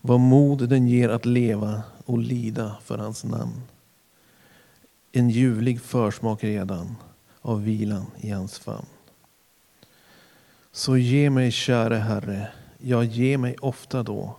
Vad 0.00 0.20
mod 0.20 0.68
den 0.68 0.88
ger 0.88 1.08
att 1.08 1.26
leva 1.26 1.82
och 2.04 2.18
lida 2.18 2.76
för 2.84 2.98
hans 2.98 3.24
namn 3.24 3.62
en 5.16 5.30
ljuvlig 5.30 5.80
försmak 5.80 6.44
redan 6.44 6.96
av 7.40 7.64
vilan 7.64 8.06
i 8.16 8.30
hans 8.30 8.58
famn. 8.58 8.86
Så 10.72 10.96
ge 10.96 11.30
mig, 11.30 11.50
käre 11.50 11.94
Herre, 11.94 12.48
ja, 12.78 13.02
ge 13.02 13.38
mig 13.38 13.56
ofta 13.56 14.02
då 14.02 14.36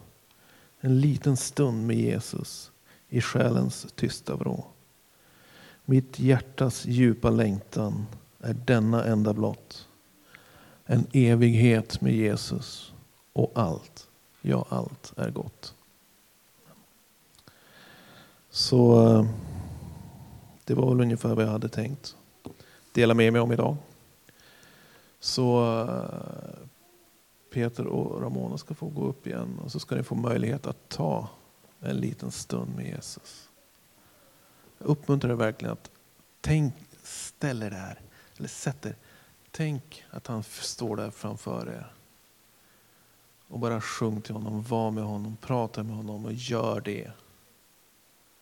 en 0.79 1.01
liten 1.01 1.37
stund 1.37 1.87
med 1.87 1.97
Jesus 1.97 2.71
i 3.09 3.21
själens 3.21 3.87
tysta 3.95 4.35
vrå. 4.35 4.65
Mitt 5.85 6.19
hjärtas 6.19 6.85
djupa 6.85 7.29
längtan 7.29 8.05
är 8.39 8.53
denna 8.53 9.05
enda 9.05 9.33
blott. 9.33 9.86
En 10.89 11.07
evighet 11.13 12.01
med 12.01 12.13
Jesus 12.13 12.93
och 13.33 13.51
allt, 13.55 14.07
ja 14.41 14.65
allt 14.69 15.13
är 15.15 15.29
gott. 15.29 15.73
Så 18.49 19.09
eh, 19.09 19.25
Det 20.65 20.73
var 20.73 20.89
väl 20.89 21.01
ungefär 21.01 21.35
vad 21.35 21.45
jag 21.45 21.51
hade 21.51 21.69
tänkt 21.69 22.15
dela 22.91 23.13
med 23.13 23.33
mig 23.33 23.41
om 23.41 23.51
idag. 23.51 23.75
Så 25.19 25.73
eh, 25.81 26.67
Peter 27.53 27.87
och 27.87 28.21
Ramona 28.21 28.57
ska 28.57 28.73
få 28.73 28.87
gå 28.87 29.05
upp 29.05 29.27
igen 29.27 29.59
och 29.63 29.71
så 29.71 29.79
ska 29.79 29.95
ni 29.95 30.03
få 30.03 30.15
möjlighet 30.15 30.67
att 30.67 30.89
ta 30.89 31.29
en 31.79 31.97
liten 31.97 32.31
stund 32.31 32.75
med 32.75 32.85
Jesus. 32.85 33.49
Jag 34.77 34.87
uppmuntrar 34.87 35.31
er 35.31 35.35
verkligen 35.35 35.73
att 35.73 35.91
tänk, 36.41 36.73
ställ 37.03 37.63
er 37.63 37.69
där, 37.69 37.99
eller 38.37 38.49
sätt 38.49 38.85
er. 38.85 38.95
Tänk 39.57 40.03
att 40.09 40.27
han 40.27 40.43
står 40.43 40.95
där 40.95 41.11
framför 41.11 41.69
er. 41.69 41.91
Och 43.47 43.59
bara 43.59 43.81
sjung 43.81 44.21
till 44.21 44.33
honom, 44.33 44.63
var 44.63 44.91
med 44.91 45.03
honom, 45.03 45.37
prata 45.41 45.83
med 45.83 45.95
honom 45.95 46.25
och 46.25 46.33
gör 46.33 46.81
det 46.81 47.11